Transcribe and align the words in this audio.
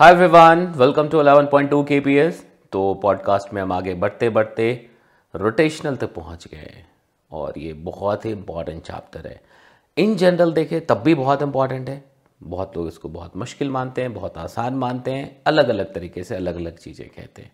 Hi 0.00 0.12
everyone 0.12 0.66
welcome 0.76 1.08
to 1.08 1.18
11.2 1.22 1.84
KPS 1.84 2.46
तो 2.72 2.94
podcast 2.94 3.52
में 3.54 3.62
हम 3.62 3.72
आगे 3.72 3.94
बढ़ते 3.94 4.30
बढ़ते 4.30 4.90
रोटेशनल 5.34 5.96
तक 5.96 6.14
पहुँच 6.14 6.46
गए 6.46 6.84
और 7.32 7.58
ये 7.58 7.72
बहुत 7.72 8.24
ही 8.24 8.30
इंपॉर्टेंट 8.30 8.82
चैप्टर 8.82 9.26
है। 9.26 9.40
इन 9.96 10.16
जनरल 10.16 10.52
देखें, 10.52 10.86
तब 10.86 10.96
भी 10.96 11.14
बहुत 11.14 11.42
इंपॉर्टेंट 11.42 11.88
है। 11.88 12.04
बहुत 12.42 12.76
लोग 12.76 12.88
इसको 12.88 13.08
बहुत 13.08 13.36
मुश्किल 13.36 13.70
मानते 13.70 14.02
हैं, 14.02 14.14
बहुत 14.14 14.38
आसान 14.38 14.74
मानते 14.74 15.10
हैं 15.10 15.42
अलग 15.46 15.68
अलग 15.68 15.94
तरीके 15.94 16.24
से 16.24 16.36
अलग 16.36 16.56
अलग 16.56 16.78
चीज़ें 16.78 17.08
कहते 17.08 17.42
हैं। 17.42 17.52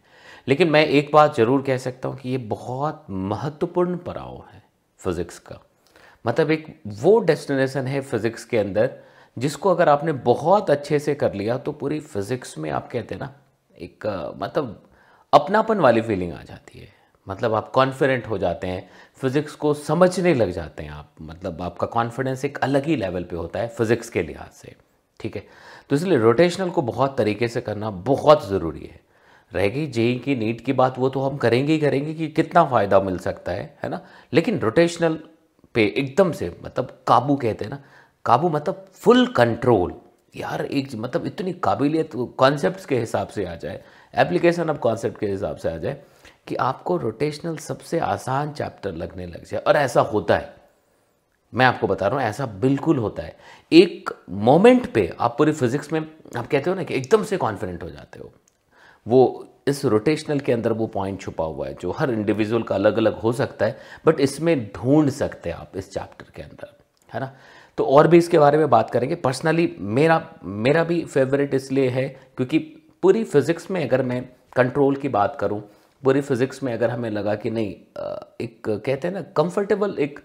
लेकिन 0.48 0.70
मैं 0.70 0.86
एक 0.86 1.10
बात 1.12 1.36
ज़रूर 1.36 1.62
कह 1.62 1.78
सकता 1.78 2.08
हूँ 2.08 2.18
कि 2.18 2.28
ये 2.28 2.38
बहुत 2.38 3.06
महत्वपूर्ण 3.10 3.96
पड़ाव 3.96 4.44
है 4.52 4.62
फिज़िक्स 4.98 5.38
का। 5.38 5.60
मतलब 6.26 6.50
एक 6.50 6.80
वो 6.86 7.18
डेस्टिनेशन 7.20 7.86
है 7.86 8.00
फिज़िक्स 8.00 8.44
के 8.44 8.58
अंदर 8.58 9.09
जिसको 9.36 9.70
अगर 9.70 9.88
आपने 9.88 10.12
बहुत 10.24 10.70
अच्छे 10.70 10.98
से 10.98 11.14
कर 11.14 11.34
लिया 11.34 11.58
तो 11.58 11.72
पूरी 11.72 12.00
फिज़िक्स 12.00 12.56
में 12.58 12.70
आप 12.70 12.90
कहते 12.92 13.14
हैं 13.14 13.20
ना, 13.20 13.32
एक 13.76 14.06
मतलब 14.38 14.82
अपनापन 15.32 15.78
वाली 15.80 16.00
फीलिंग 16.02 16.32
आ 16.32 16.42
जाती 16.42 16.78
है। 16.78 16.88
मतलब 17.26 17.54
आप 17.54 17.70
कॉन्फिडेंट 17.70 18.26
हो 18.28 18.38
जाते 18.38 18.66
हैं 18.66 18.88
फिज़िक्स 19.20 19.54
को 19.54 19.72
समझने 19.74 20.34
लग 20.34 20.50
जाते 20.50 20.82
हैं 20.82 20.90
आप। 20.90 21.14
मतलब 21.22 21.62
आपका 21.62 21.86
कॉन्फिडेंस 21.88 22.44
एक 22.44 22.58
अलग 22.58 22.86
ही 22.86 22.96
लेवल 22.96 23.24
पे 23.24 23.36
होता 23.36 23.58
है 23.58 23.68
फिज़िक्स 23.68 24.10
के 24.10 24.22
लिहाज 24.22 24.50
से, 24.52 24.74
ठीक 25.20 25.36
है? 25.36 25.46
तो 25.90 25.96
इसलिए 25.96 26.18
रोटेशनल 26.18 26.70
को 26.70 26.82
बहुत 26.82 27.16
तरीके 27.18 27.48
से 27.48 27.60
करना 27.60 27.90
बहुत 27.90 28.48
ज़रूरी 28.48 28.80
है। 28.80 29.00
रहेगी 29.52 29.86
जेई 29.88 30.18
की 30.18 30.34
नीट 30.36 30.60
की 30.60 30.72
बात, 30.72 30.98
वो 30.98 31.08
तो 31.08 31.20
हम 31.20 31.36
करेंगे 31.36 31.72
ही 31.72 31.78
करेंगे 31.78 32.14
कि 32.14 32.28
कितना 32.30 32.64
फ़ायदा 32.64 33.00
मिल 33.00 33.18
सकता 33.18 33.52
है 33.52 33.78
है 33.84 33.88
ना? 33.90 34.00
लेकिन 34.32 34.58
रोटेशनल 34.58 35.18
पे 35.74 35.84
एकदम 35.88 36.32
से 36.32 36.54
मतलब 36.64 37.02
काबू 37.06 37.36
कहते 37.36 37.64
हैं 37.64 37.70
ना 37.70 37.82
काबू 38.26 38.48
मतलब 38.48 38.86
फुल 38.94 39.26
कंट्रोल 39.26 39.94
यार, 40.36 40.64
एक 40.64 40.94
मतलब 40.94 41.26
इतनी 41.26 41.52
काबिलियत 41.52 42.10
कॉन्सेप्ट 42.38 42.86
के 42.86 42.98
हिसाब 42.98 43.28
से 43.28 43.44
आ 43.44 43.54
जाए 43.54 43.82
एप्लीकेशन 44.14 44.70
ऑफ़ 44.70 44.78
कॉन्सेप्ट 44.78 45.18
के 45.18 45.26
हिसाब 45.26 45.56
से 45.56 45.70
आ 45.70 45.76
जाए, 45.76 46.00
कि 46.46 46.54
आपको 46.56 46.96
रोटेशनल 46.96 47.56
सबसे 47.56 47.98
आसान 47.98 48.52
चैप्टर 48.52 48.92
लगने 48.92 49.26
लग 49.26 49.44
जाए। 49.44 49.60
और 49.60 49.76
ऐसा 49.76 50.00
होता 50.00 50.36
है। 50.36 50.54
मैं 51.52 51.66
आपको 51.66 51.86
बता 51.86 52.06
रहा 52.06 52.18
हूँ, 52.18 52.28
ऐसा 52.28 52.46
बिल्कुल 52.46 52.98
होता 52.98 53.22
है। 53.22 53.36
एक 53.72 54.10
मोमेंट 54.30 54.92
पे 54.92 55.16
आप 55.20 55.36
पूरी 55.38 55.52
फिजिक्स 55.52 55.92
में, 55.92 56.00
आप 56.36 56.46
कहते 56.46 56.70
हो 56.70 56.76
ना 56.76 56.82
कि 56.82 56.94
एकदम 56.94 57.24
से 57.24 57.36
कॉन्फिडेंट 57.36 57.82
हो 57.82 57.90
जाते 57.90 58.18
हो। 58.18 58.32
वो, 59.06 59.46
इस 59.68 59.84
रोटेशनल 59.84 60.40
के 60.40 60.52
अंदर 60.52 60.72
वो 60.72 60.86
पॉइंट 60.86 61.20
छुपा 61.20 61.44
हुआ 61.44 61.66
है, 61.66 61.74
जो 61.74 61.90
हर 61.90 62.10
इंडिविजुअल 62.10 62.62
का 62.62 62.74
अलग 62.74 62.96
अलग 62.96 63.18
हो 63.18 63.32
सकता 63.32 63.66
है 63.66 63.78
बट 64.06 64.20
इसमें 64.20 64.70
ढूंढ 64.76 65.10
सकते 65.10 65.50
हैं 65.50 65.56
आप 65.56 65.76
इस 65.76 65.92
चैप्टर 65.94 66.26
के 66.36 66.42
अंदर, 66.42 66.76
है 67.14 67.20
ना? 67.20 67.32
तो 67.80 67.84
और 67.86 68.06
भी 68.08 68.18
इसके 68.18 68.38
बारे 68.38 68.58
में 68.58 68.68
बात 68.70 68.90
करेंगे। 68.90 69.14
पर्सनली 69.16 69.64
मेरा 69.80 70.16
मेरा 70.44 70.82
भी 70.84 71.04
फेवरेट 71.04 71.54
इसलिए 71.54 71.88
है 71.90 72.06
क्योंकि 72.36 72.58
पूरी 73.02 73.22
फिज़िक्स 73.24 73.70
में 73.70 73.82
अगर 73.82 74.02
मैं 74.02 74.20
कंट्रोल 74.56 74.96
की 74.96 75.08
बात 75.08 75.36
करूँ, 75.40 75.60
पूरी 76.02 76.20
फिज़िक्स 76.20 76.62
में 76.62 76.72
अगर 76.72 76.90
हमें 76.90 77.08
लगा 77.10 77.34
कि 77.34 77.50
नहीं 77.50 77.70
एक 78.40 78.60
कहते 78.66 79.08
हैं 79.08 79.14
ना 79.14 79.22
कंफर्टेबल 79.36 79.96
एक 79.98 80.20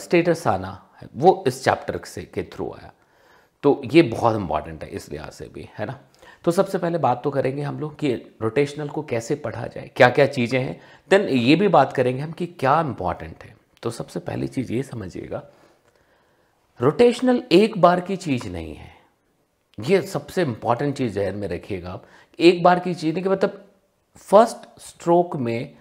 स्टेटस 0.00 0.46
आना 0.46 0.70
है, 1.02 1.08
वो 1.16 1.44
इस 1.46 1.62
चैप्टर 1.64 2.00
से, 2.04 2.22
के 2.24 2.42
थ्रू 2.52 2.70
आया। 2.72 2.92
तो 3.62 3.80
ये 3.84 4.02
बहुत 4.08 4.36
इंपॉर्टेंट 4.36 4.84
है 4.84 4.90
इस 4.90 5.10
लिहाज 5.12 5.32
से 5.32 5.50
भी, 5.54 5.68
है 5.78 5.86
ना? 5.86 5.98
तो 6.44 6.50
सबसे 6.50 6.78
पहले 6.78 6.98
बात 6.98 7.22
तो 7.24 7.30
करेंगे 7.30 7.62
हम 7.62 7.80
लोग 7.80 7.98
कि 7.98 8.14
रोटेशनल 8.42 8.88
को 8.88 9.02
कैसे 9.04 9.34
पढ़ा 9.38 9.66
जाए 9.68 9.90
क्या 9.96 10.08
क्या 10.10 10.26
चीज़ें 10.28 10.60
हैं। 10.60 10.80
देन 11.10 11.28
ये 11.30 11.56
भी 11.56 11.68
बात 11.70 11.92
करेंगे 11.92 12.22
हम 12.22 12.32
कि 12.32 12.46
क्या 12.48 12.80
इंपॉर्टेंट 12.82 13.44
है। 13.44 13.54
तो 13.82 13.90
सबसे 13.92 14.20
पहली 14.20 14.48
चीज़ 14.48 14.72
ये 14.72 14.82
समझिएगा 14.84 15.48
रोटेशनल 16.80 17.42
एक 17.52 17.76
बार 17.80 18.00
की 18.00 18.16
चीज़ 18.16 18.48
नहीं 18.48 18.74
है। 18.74 18.90
ये 19.78 20.00
सबसे 20.02 20.42
इंपॉर्टेंट 20.42 20.96
चीज़ 20.96 21.12
जहन 21.14 21.36
में 21.36 21.46
रखिएगा 21.48 21.90
आप। 21.90 22.04
एक 22.38 22.62
बार 22.62 22.78
की 22.78 22.94
चीज़ 22.94 23.14
नहीं 23.14 23.22
कि 23.22 23.28
मतलब 23.28 23.64
फ़र्स्ट 24.18 24.80
स्ट्रोक 24.80 25.36
में 25.36 25.74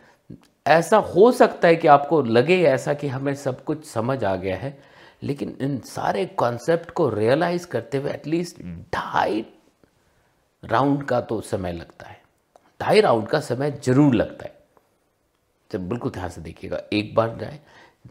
ऐसा 0.65 0.97
हो 0.97 1.31
सकता 1.31 1.67
है 1.67 1.75
कि 1.75 1.87
आपको 1.87 2.21
लगे 2.21 2.61
ऐसा 2.63 2.93
कि 2.93 3.07
हमें 3.07 3.33
सब 3.35 3.63
कुछ 3.63 3.85
समझ 3.85 4.23
आ 4.23 4.35
गया 4.35 4.57
है, 4.57 4.77
लेकिन 5.23 5.57
इन 5.61 5.77
सारे 5.85 6.25
कॉन्सेप्ट 6.37 6.91
को 6.91 7.09
रियलाइज़ 7.09 7.67
करते 7.67 7.97
हुए 7.97 8.11
एटलीस्ट 8.11 8.61
ढाई 8.95 9.45
राउंड 10.63 11.03
का 11.03 11.21
तो 11.21 11.39
समय 11.41 11.73
लगता 11.73 12.07
है। 12.07 12.21
ढाई 12.81 13.01
राउंड 13.01 13.27
का 13.27 13.39
समय 13.39 13.71
ज़रूर 13.83 14.15
लगता 14.15 14.45
है। 14.45 14.59
तो 15.71 15.79
बिल्कुल 15.79 16.11
ध्यान 16.11 16.29
से 16.29 16.41
देखिएगा, 16.41 16.81
एक 16.93 17.13
बार 17.15 17.37
जाए 17.37 17.59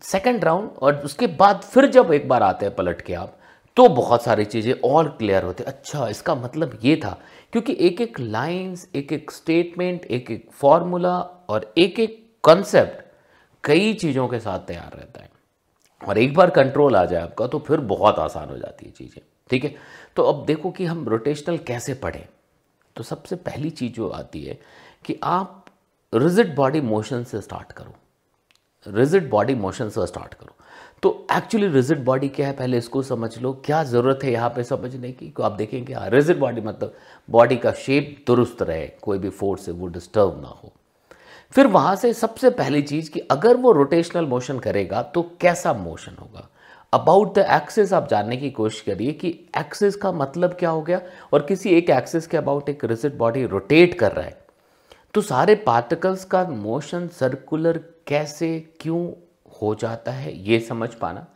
सेकंड 0.02 0.44
राउंड 0.44 0.70
और 0.78 0.96
उसके 1.04 1.26
बाद 1.26 1.60
फिर 1.64 1.86
जब 1.88 2.12
एक 2.12 2.28
बार 2.28 2.42
आते 2.42 2.66
हैं 2.66 2.74
पलट 2.74 3.00
के 3.00 3.14
आप 3.14 3.36
तो 3.76 3.88
बहुत 3.90 4.22
सारी 4.22 4.44
चीज़ें 4.44 4.72
और 4.84 5.08
क्लियर 5.18 5.44
होते 5.44 5.64
अच्छा 5.64 6.06
इसका 6.08 6.34
मतलब 6.34 6.78
ये 6.82 6.94
था, 6.96 7.10
क्योंकि 7.52 7.76
एक 7.80 8.00
एक 8.00 8.18
लाइंस 8.20 8.86
एक 8.94 9.12
एक 9.12 9.30
स्टेटमेंट 9.30 10.04
एक 10.06 10.30
एक 10.30 10.48
फॉर्मूला 10.52 11.18
और 11.20 11.72
एक 11.78 12.00
एक 12.00 12.18
कॉन्सेप्ट 12.44 13.04
कई 13.64 13.92
चीज़ों 13.94 14.26
के 14.28 14.40
साथ 14.40 14.66
तैयार 14.66 14.96
रहता 14.96 15.22
है। 15.22 15.28
और 16.00 16.18
एक 16.18 16.34
बार 16.34 16.50
कंट्रोल 16.50 16.96
आ 16.96 17.04
जाए 17.04 17.22
आपका 17.22 17.46
तो 17.46 17.58
फिर 17.58 17.80
बहुत 17.86 18.18
आसान 18.18 18.48
हो 18.48 18.56
जाती 18.58 18.86
है 18.86 18.92
चीज़ें, 18.92 19.22
ठीक 19.50 19.64
है? 19.64 19.74
तो 20.16 20.22
अब 20.22 20.44
देखो 20.46 20.70
कि 20.70 20.84
हम 20.84 21.08
रोटेशनल 21.08 21.58
कैसे 21.60 21.94
पढ़ें। 21.96 22.24
तो 22.96 23.02
सबसे 23.04 23.36
पहली 23.38 23.70
चीज़ 23.70 23.92
जो 23.92 24.08
आती 24.10 24.44
है 24.44 24.58
कि 25.04 25.18
आप 25.22 25.64
रिजिड 26.12 26.54
बॉडी 26.56 26.80
मोशन 26.82 27.24
से 27.24 27.40
स्टार्ट 27.40 27.72
करो। 27.72 27.94
रिजिड 28.86 29.28
बॉडी 29.30 29.54
मोशन 29.54 29.88
से 29.88 30.06
स्टार्ट 30.06 30.34
करो। 30.34 30.54
तो 31.02 31.26
एक्चुअली 31.32 31.68
रिजिड 31.68 32.04
बॉडी 32.04 32.28
क्या 32.28 32.46
है? 32.46 32.52
पहले 32.52 32.78
इसको 32.78 33.02
समझ 33.02 33.38
लो, 33.38 33.52
क्या 33.64 33.82
ज़रूरत 33.84 34.20
है 34.24 34.32
यहाँ 34.32 34.48
पे 34.50 34.64
समझने 34.64 35.10
की? 35.12 35.28
को 35.28 35.42
आप 35.42 35.52
देखेंगे 35.52 35.94
हाँ 35.94 36.08
रिजिड 36.10 36.38
बॉडी 36.38 36.60
मतलब 36.60 36.94
बॉडी 37.28 37.56
का 37.56 37.72
शेप 37.72 38.24
दुरुस्त 38.26 38.62
रहे, 38.62 38.86
कोई 39.02 39.18
भी 39.18 39.28
फोर्स 39.28 39.64
से 39.64 39.72
वो 39.72 39.86
डिस्टर्ब 39.86 40.40
ना 40.42 40.48
हो। 40.48 40.72
फिर 41.52 41.66
वहाँ 41.66 41.94
से 41.96 42.12
सबसे 42.12 42.50
पहली 42.50 42.82
चीज़ 42.82 43.10
कि 43.10 43.20
अगर 43.20 43.56
वो 43.56 43.72
रोटेशनल 43.72 44.26
मोशन 44.26 44.58
करेगा 44.58 45.02
तो 45.04 45.22
कैसा 45.40 45.72
मोशन 45.72 46.16
होगा? 46.20 46.48
अबाउट 46.92 47.34
द 47.34 47.46
एक्सेस 47.50 47.92
आप 47.92 48.08
जानने 48.08 48.36
की 48.36 48.50
कोशिश 48.50 48.80
करिए 48.80 49.12
कि 49.12 49.28
एक्सेस 49.58 49.96
का 49.96 50.12
मतलब 50.12 50.54
क्या 50.54 50.70
हो 50.70 50.82
गया? 50.82 51.00
और 51.32 51.46
किसी 51.46 51.70
एक 51.70 51.90
एक्सेस 51.90 52.26
के 52.26 52.36
अबाउट 52.36 52.68
एक 52.68 52.84
रिजिड 52.84 53.16
बॉडी 53.18 53.44
रोटेट 53.46 53.94
कर 53.94 54.12
रहा 54.12 54.26
है। 54.26 54.38
तो 55.14 55.20
सारे 55.20 55.54
पार्टिकल्स 55.56 56.24
का 56.24 56.44
मोशन 56.44 57.08
सर्कुलर 57.08 57.80
कैसे 58.10 58.48
क्यों 58.80 59.10
हो 59.52 59.74
जाता 59.74 60.12
है 60.12 60.32
ये 60.42 60.58
समझ 60.60 60.88
पाना। 60.94 61.26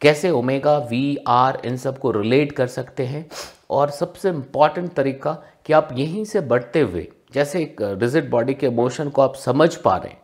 कैसे 0.00 0.30
ओमेगा, 0.30 0.76
वी, 0.78 1.16
आर, 1.28 1.60
इन 1.64 1.76
सबको 1.76 2.10
रिलेट 2.10 2.52
कर 2.52 2.66
सकते 2.66 3.06
हैं। 3.06 3.26
और 3.70 3.90
सबसे 3.90 4.28
इंपॉर्टेंट 4.28 4.92
तरीका 4.92 5.32
कि 5.66 5.72
आप 5.72 5.88
यहीं 5.92 6.24
से 6.24 6.40
बढ़ते 6.42 6.80
हुए, 6.80 7.06
जैसे 7.34 7.62
एक 7.62 7.76
रिजिड 7.82 8.30
बॉडी 8.30 8.54
के 8.54 8.70
मोशन 8.70 9.08
को 9.08 9.22
आप 9.22 9.34
समझ 9.34 9.74
पा 9.76 9.96
रहे 9.96 10.08
हैं 10.08 10.22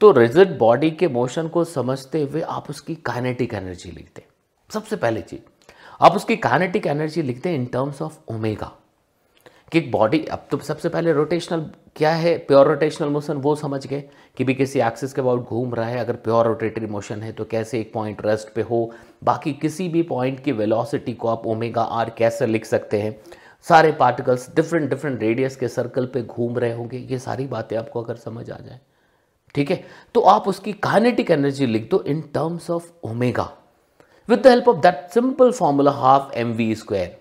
तो 0.00 0.10
रिजिड 0.12 0.56
बॉडी 0.58 0.90
के 0.90 1.08
मोशन 1.08 1.48
को 1.48 1.64
समझते 1.64 2.22
हुए 2.22 2.40
आप 2.40 2.68
उसकी 2.70 2.94
काइनेटिक 2.94 3.54
एनर्जी 3.54 3.90
लिखते 3.90 4.20
हैं। 4.20 4.28
सबसे 4.70 4.96
पहली 4.96 5.22
चीज़, 5.22 5.40
आप 6.00 6.16
उसकी 6.16 6.36
काइनेटिक 6.36 6.86
एनर्जी 6.86 7.22
लिखते 7.22 7.48
हैं 7.48 7.56
इन 7.56 7.64
टर्म्स 7.66 8.02
ऑफ़ 8.02 8.18
ओमेगा 8.28 8.72
कि 9.72 9.80
बॉडी 9.82 10.18
अब 10.24 10.46
तो 10.50 10.58
सबसे 10.58 10.88
पहले 10.88 11.12
रोटेशनल 11.12 11.64
क्या 11.96 12.10
है? 12.10 12.36
प्योर 12.38 12.66
रोटेशनल 12.66 13.08
मोशन 13.08 13.36
वो 13.36 13.54
समझ 13.54 13.86
गए 13.86 14.02
कि 14.36 14.44
भी 14.44 14.54
किसी 14.54 14.80
एक्सिस 14.80 15.12
के 15.12 15.20
अबाउट 15.20 15.44
घूम 15.44 15.74
रहा 15.74 15.86
है, 15.86 15.98
अगर 15.98 16.16
प्योर 16.16 16.46
रोटेटरी 16.46 16.86
मोशन 16.86 17.22
है 17.22 17.32
तो 17.32 17.44
कैसे 17.44 17.80
एक 17.80 17.92
पॉइंट 17.92 18.24
रेस्ट 18.26 18.54
पे 18.54 18.62
हो? 18.62 18.90
बाकी 19.24 19.52
किसी 19.54 19.88
भी 19.88 20.02
पॉइंट 20.04 20.40
की 20.44 20.52
वेलोसिटी 20.52 21.12
को 21.14 21.28
आप 21.28 21.46
ओमेगा 21.46 21.82
आर 21.82 22.10
कैसे 22.10 22.46
लिख 22.46 22.64
सकते 22.64 23.00
हैं? 23.00 23.16
सारे 23.64 23.92
पार्टिकल्स 23.92 24.48
डिफरेंट 24.56 24.88
डिफरेंट 24.90 25.20
रेडियस 25.20 25.56
के 25.56 25.68
सर्कल 25.68 26.06
पे 26.06 26.22
घूम 26.22 26.58
रहे 26.58 26.72
होंगे। 26.72 26.98
ये 27.00 27.18
सारी 27.18 27.46
बातें 27.46 27.76
आपको 27.76 28.02
अगर 28.02 28.16
समझ 28.16 28.50
आ 28.50 28.56
जाए, 28.56 28.80
ठीक 29.54 29.70
है? 29.70 29.84
तो 30.14 30.20
आप 30.20 30.48
उसकी 30.48 30.72
काइनेटिक 30.72 31.30
एनर्जी 31.30 31.66
लिख 31.66 31.90
दो 31.90 32.02
in 32.06 32.20
terms 32.34 32.70
of 32.70 32.90
omega 33.04 33.50
with 34.28 34.38
the 34.38 34.46
help 34.46 34.68
of 34.68 34.76
that 34.78 35.08
simple 35.14 35.52
formula 35.52 35.90
half 35.92 36.32
m 36.34 36.52
v 36.52 36.74
square 36.74 37.16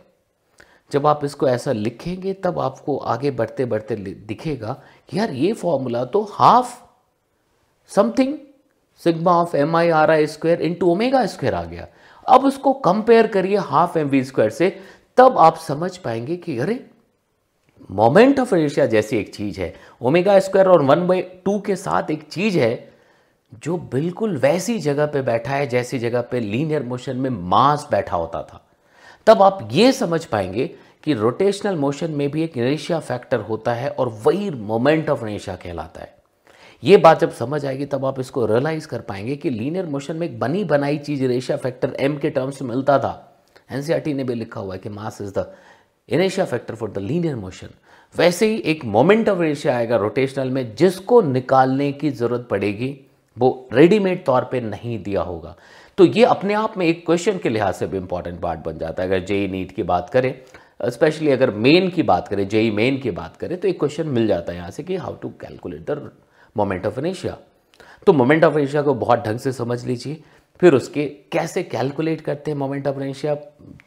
जब 0.92 1.08
आप 1.08 1.24
इसको 1.26 1.48
ऐसा 1.50 1.72
लिखेंगे, 1.72 2.34
तब 2.34 2.60
आपको 2.60 2.98
आगे 2.98 3.32
बढ़ते 3.32 3.66
बढ़ते 3.66 3.96
दिखेगा 3.96 4.82
कि 5.10 5.18
यार 5.20 5.32
ये 5.32 5.54
फॉर्मूला 5.54 6.04
तो 6.06 6.24
half 6.34 6.76
something, 7.92 8.38
sigma 9.02 9.32
of 9.34 9.56
m 9.58 9.76
i 9.76 9.90
r 9.92 10.12
i 10.12 10.28
square 10.28 10.62
into 10.62 10.92
omega 10.92 11.26
square 11.26 11.56
आ 11.56 11.64
गया। 11.64 11.88
अब 12.26 12.46
उसको 12.46 12.74
कंपेयर 12.74 13.28
करिए 13.28 13.58
हाफ़ 13.58 13.98
एम 14.00 14.08
वी 14.10 14.24
स्क्वायर 14.24 14.50
से, 14.52 14.70
तब 15.18 15.38
आप 15.38 15.58
समझ 15.58 15.96
पाएँगे 15.98 16.36
कि 16.38 16.58
अरे, 16.60 16.86
मोमेंट 17.92 18.40
ऑफ़ 18.40 18.54
इनर्शिया 18.56 18.86
जैसी 18.86 19.18
एक 19.18 19.34
चीज़ 19.36 19.60
है। 19.62 19.74
ओमेगा 20.02 20.40
स्क्वायर 20.40 20.68
और 20.68 20.82
वन 20.82 21.08
बाई 21.08 21.22
टू 21.46 21.60
के 21.60 21.76
साथ 21.76 22.12
एक 22.12 22.24
चीज़ 22.24 22.58
है 22.60 22.90
जो 23.64 23.78
बिल्कुल 23.92 24.38
वैसी 24.38 24.78
जगह 24.80 25.06
पे 25.06 25.22
बैठा 25.22 25.52
है, 25.52 25.68
जैसी 25.68 26.00
जगह 26.00 26.22
पे 26.22 26.40
लीनियर 26.40 26.84
मोशन 26.84 27.18
में 27.18 27.30
मास 27.30 27.88
बैठा 27.92 28.16
होता 28.16 28.42
था। 28.44 28.64
तब 29.28 29.42
आप 29.42 29.68
ये 29.72 29.92
समझ 29.92 30.24
पाएँगे 30.26 30.66
कि 31.04 31.14
रोटेशनल 31.14 31.76
मोशन 31.76 32.12
में 32.12 32.30
भी 32.32 32.44
एक 32.44 32.58
इनेशिया 32.58 33.00
फैक्टर 33.00 33.40
होता 33.40 33.74
है 33.74 33.90
और 33.90 34.10
वही 34.26 34.50
मोमेंट 34.52 35.10
ऑफ़ 35.10 35.26
इनेशिया 35.26 35.56
कहलाता 35.56 36.02
है। 36.02 36.16
ये 36.84 36.98
बात 36.98 37.20
जब 37.20 37.32
समझ 37.32 37.66
आएगी, 37.66 37.86
तब 37.86 38.06
आप 38.06 38.20
इसको 38.20 38.46
रियलाइज़ 38.46 38.88
कर 38.88 39.02
पाएँगे 39.02 39.36
कि 39.36 39.50
लीनियर 39.50 39.86
मोशन 39.86 40.16
में 40.16 40.28
एक 40.28 40.40
बनी 40.40 40.64
बनाई 40.64 40.98
चीज़ 40.98 41.24
इनेशिया 41.24 41.58
फैक्टर 41.58 41.96
एम 42.00 42.18
के 42.18 42.30
टर्म्स 42.30 42.62
में 42.62 42.70
मिलता 42.70 42.98
था। 43.00 43.44
एनसीआरटी 43.72 44.14
ने 44.14 44.24
भी 44.24 44.34
लिखा 44.34 44.60
हुआ 44.60 44.74
है 44.74 44.80
कि 44.80 44.90
mass 44.90 45.22
is 45.22 45.34
the 45.40 45.46
इनेशिया 46.10 46.46
factor 46.46 46.76
for 46.76 46.92
the 46.92 46.98
linear 46.98 47.36
motion 47.36 47.70
वैसे 48.16 48.48
ही 48.48 48.58
एक 48.66 48.86
मोमेंट 48.86 49.30
ऑफ़ 49.30 49.42
इनेशिया 49.44 49.76
आएगा 49.78 49.96
रोटेशनल 49.96 50.50
में, 50.50 50.76
जिसको 50.76 51.22
निकालने 51.22 51.92
की 51.92 52.10
ज़रूरत 52.12 52.48
पड़ेगी, 52.52 52.96
वो 53.38 53.68
रेडीमेड 53.74 54.24
तौर 54.26 54.44
पे 54.52 54.62
नहीं 54.62 55.02
दिया 55.04 55.22
होगा। 55.22 55.56
तो 55.98 56.06
ये 56.06 56.24
अपने 56.26 56.54
आप 56.54 56.78
में 56.78 56.86
एक 56.86 57.06
क्वेश्चन 57.06 57.38
के 57.38 57.50
लिहाज 57.50 57.74
से 57.74 57.86
भी 57.88 57.98
इंपॉर्टेंट 57.98 58.40
पार्ट 58.40 58.60
बन 58.60 58.78
जाता 58.78 59.04
है। 59.04 59.10
अगर 59.10 59.24
जेई 59.26 59.48
नीट 59.48 59.72
की 59.72 59.84
बात 59.84 60.10
करें 60.10 60.34
स्पेशली 60.90 61.32
अगर 61.32 61.52
मेन 61.52 61.90
की 61.90 62.04
बात 62.04 62.28
करें 62.28 62.48
जेई 62.50 62.72
मेन 62.72 62.98
की 63.02 63.12
बात 63.12 63.38
करें 63.38 63.58
तो 63.60 63.68
एक 63.68 63.80
क्वेश्चन 63.80 64.08
मिल 64.08 64.28
जाता 64.28 64.52
है 64.52 64.58
यहाँ 64.58 64.72
से 64.72 64.84
कि 64.84 64.96
how 64.96 65.16
to 65.16 65.30
calculate 65.42 65.90
the 65.92 66.12
moment 66.56 66.86
of 66.86 67.00
इनेशिया 67.00 67.38
तो 68.08 68.14
मोमेंट 68.14 68.44
ऑफ़ 68.44 68.58
इनेशिया 68.58 68.82
को 68.82 68.94
बहुत 68.96 69.26
ढंग 69.26 69.40
से 69.40 69.52
समझ 69.52 69.84
लीजिए, 69.86 70.22
फिर 70.60 70.74
उसके 70.74 71.06
कैसे 71.32 71.64
कैलकुलेट 71.64 72.22
करते 72.22 72.52
हैं 72.52 72.58
मोमेंट 72.58 72.88
ऑफ़ 72.88 73.02
इनेशिया 73.02 73.36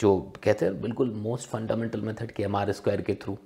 जो 0.01 0.19
कहते 0.45 0.67
हैं 0.67 0.81
बिल्कुल 0.83 1.11
मोस्ट 1.17 1.49
फंडामेंटल 1.51 2.01
मेथड 2.01 2.33
के 2.33 2.43
एम 2.43 2.57
आर 2.57 2.73
स्क्वायर 2.73 3.01
के 3.01 3.15
थ्रू 3.23 3.39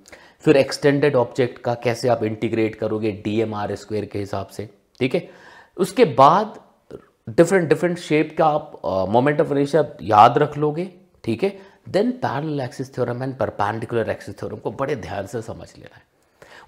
फिर 0.45 0.57
एक्सटेंडेड 0.57 1.15
ऑब्जेक्ट 1.15 1.61
का 1.61 1.73
कैसे 1.83 2.09
आप 2.09 2.23
इंटीग्रेट 2.23 2.75
करोगे 2.75 3.11
डी 3.25 3.39
एम 3.41 3.53
आर 3.55 3.75
स्क्वायर 3.75 4.05
के 4.05 4.19
हिसाब 4.19 4.47
से, 4.47 4.69
ठीक 4.99 5.15
है? 5.15 5.27
उसके 5.77 6.05
बाद 6.15 6.59
डिफरेंट 7.27 7.67
डिफरेंट 7.69 7.97
शेप 7.99 8.35
का 8.37 8.45
आप 8.45 8.81
मोमेंट 9.11 9.39
ऑफ़ 9.41 9.51
इनेशिया 9.51 9.83
याद 10.03 10.37
रख 10.37 10.57
लोगे, 10.57 10.89
ठीक 11.23 11.43
है? 11.43 11.49
Then 11.89 12.11
parallel 12.23 12.59
axis 12.61 12.93
theorem 12.95 13.23
and 13.23 13.35
perpendicular 13.37 14.09
axis 14.09 14.37
theorem 14.39 14.57
को 14.57 14.71
बड़े 14.71 14.95
ध्यान 14.97 15.25
से 15.25 15.41
समझ 15.41 15.67
लेना 15.77 15.95
है। 15.95 16.03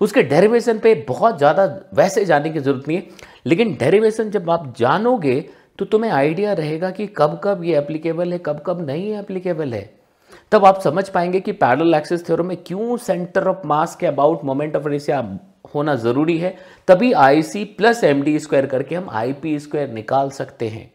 उसके 0.01 0.23
डेरिवेशन 0.23 0.79
पे 0.79 0.93
बहुत 1.07 1.37
ज़्यादा 1.37 1.65
वैसे 1.95 2.25
जाने 2.25 2.49
की 2.49 2.59
ज़रूरत 2.59 2.87
नहीं 2.87 2.97
है, 2.97 3.07
लेकिन 3.45 3.75
डेरिवेशन 3.75 4.29
जब 4.31 4.49
आप 4.49 4.73
जानोगे 4.77 5.39
तो 5.79 5.85
तुम्हें 5.85 6.11
आइडिया 6.11 6.53
रहेगा 6.53 6.89
कि 6.91 7.07
कब 7.17 7.39
कब 7.43 7.63
ये 7.63 7.77
एप्लीकेबल 7.77 8.31
है, 8.33 8.37
कब 8.39 8.63
कब 8.67 8.85
नहीं 8.85 9.13
एप्लीकेबल 9.15 9.73
है। 9.73 9.89
तब 10.51 10.65
आप 10.65 10.79
समझ 10.81 11.07
पाएँगे 11.09 11.39
कि 11.39 11.51
पैरल 11.53 11.93
एक्सिस 11.95 12.25
थ्योरम 12.27 12.45
में 12.45 12.57
क्यों 12.57 12.97
सेंटर 12.99 13.47
ऑफ़ 13.47 13.67
मास 13.67 13.95
के 13.95 14.07
अबाउट 14.07 14.43
मोमेंट 14.43 14.75
ऑफ़ 14.75 14.87
इनर्शिया 14.87 15.21
होना 15.73 15.95
ज़रूरी 15.97 16.37
है, 16.37 16.55
तभी 16.87 17.11
I 17.13 17.41
c 17.43 17.63
plus 17.77 18.03
m 18.03 18.21
d 18.23 18.37
square 18.39 18.65
करके 18.65 18.95
हम 18.95 19.09
आई 19.11 19.33
पी 19.33 19.59
स्क्वायर 19.59 19.89
निकाल 19.91 20.29
सकते 20.31 20.67
हैं। 20.69 20.91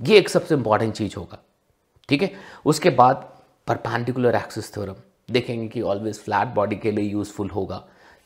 ये 0.00 0.18
एक 0.18 0.28
सबसे 0.28 0.54
इंपॉर्टेंट 0.54 0.94
चीज़ 0.94 1.14
होगा, 1.16 1.38
ठीक 2.08 2.22
है? 2.22 2.30
उसके 2.66 2.90
बाद 2.92 3.28
परपेंडिकुलर 3.66 4.34
एक्सिस 4.36 4.72
थ्योरम 4.74 4.94
देखेंगे 5.28 5.66
कि 5.68 5.80
ऑलवेज 5.82 6.18
फ्लैट 6.18 6.54
बॉडी 6.54 6.76
के 6.76 6.90
लिए 6.90 7.04
यूजफुल 7.06 7.48
होगा, 7.50 7.82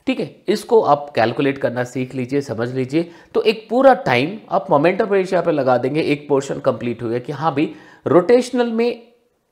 ठीक 0.06 0.20
है? 0.20 0.34
इसको 0.48 0.80
आप 0.82 1.10
कैलकुलेट 1.14 1.58
करना 1.58 1.84
सीख 1.84 2.14
लीजिए, 2.14 2.40
समझ 2.42 2.68
लीजिए। 2.70 3.10
तो 3.34 3.42
एक 3.42 3.66
पूरा 3.70 3.94
टाइम 4.02 4.38
आप 4.50 4.70
मोमेंट 4.70 5.02
ऑफ़ 5.02 5.14
इनर्शिया 5.14 5.40
पे 5.40 5.52
लगा 5.52 5.76
देंगे, 5.78 6.00
एक 6.02 6.28
पोर्शन 6.28 6.60
कंप्लीट 6.60 7.02
हो 7.02 7.08
गया 7.08 7.18
कि 7.18 7.32
हाँ 7.32 7.54
भाई 7.54 7.74
रोटेशनल 8.06 8.72
में 8.72 9.02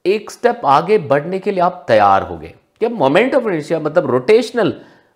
एक 0.04 0.30
स्टेप 0.30 0.60
आगे 0.66 0.98
बढ़ने 1.00 1.38
के 1.38 1.50
लिए 1.50 1.60
आप 1.60 1.84
तैयार 1.88 2.22
हो 2.22 2.36
गए 2.38 2.54
जब 2.80 2.92
मोमेंट 2.92 3.34
ऑफ़ 3.34 3.48
इनर्शिया 3.48 3.78
मतलब 3.80 4.10
रोटेशनल 4.10 4.74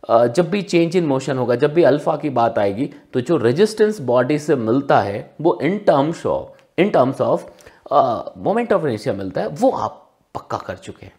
जब 0.09 0.49
भी 0.51 0.61
चेंज 0.63 0.97
इन 0.97 1.07
मोशन 1.07 1.39
होगा, 1.39 1.55
जब 1.57 1.75
भी 1.75 1.83
अल्फ़ा 1.85 2.17
की 2.17 2.31
बात 2.33 2.59
आएगी 2.59 2.91
तो 3.13 3.21
जो 3.21 3.37
रेजिस्टेंस 3.39 4.01
बॉडी 4.03 4.39
से 4.39 4.57
मिलता 4.57 5.01
है, 5.01 5.35
वो 5.41 5.59
in 5.63 5.79
terms 5.81 6.25
of 6.27 6.81
in 6.81 6.91
terms 6.91 7.21
of 7.21 7.45
moment 8.39 8.73
of 8.73 8.87
inertia 8.87 9.15
मिलता 9.15 9.41
है, 9.41 9.49
वो 9.49 9.71
आप 9.71 10.01
पक्का 10.35 10.59
कर 10.59 10.77
चुके 10.77 11.07
हैं। 11.07 11.13